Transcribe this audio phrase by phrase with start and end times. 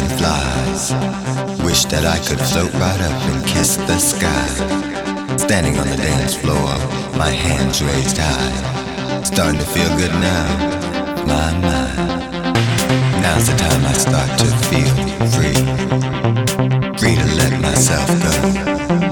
[0.00, 0.92] night flies.
[1.64, 4.46] Wish that I could float right up and kiss the sky.
[5.36, 6.68] Standing on the dance floor,
[7.16, 9.22] my hands raised high.
[9.22, 10.46] Starting to feel good now,
[11.26, 12.22] my mind.
[13.22, 14.94] Now's the time I start to feel
[15.34, 15.58] free.
[16.98, 19.05] Free to let myself go.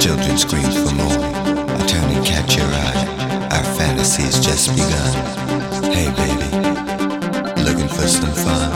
[0.00, 1.18] Children scream for more.
[1.18, 3.48] I turn and catch your eye.
[3.50, 5.12] Our fantasy's just begun.
[5.92, 6.50] Hey baby,
[7.62, 8.70] looking for some fun?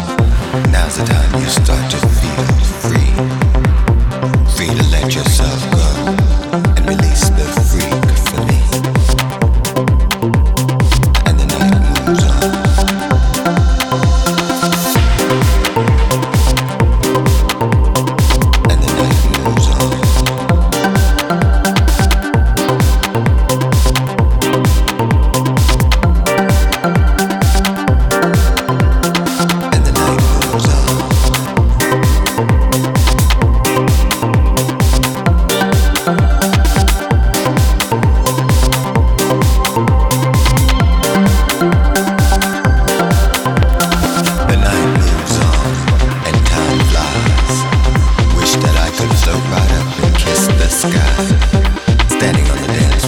[0.72, 2.44] Now's the time you start to feel
[2.80, 3.37] free.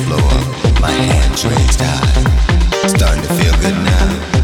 [0.04, 2.88] floor, my hands raised high.
[2.88, 4.39] Starting to feel good now.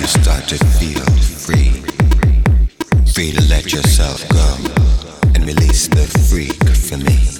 [0.00, 1.04] You start to feel
[1.44, 1.82] free.
[3.12, 4.56] Free to let yourself go
[5.34, 7.39] and release the freak for me.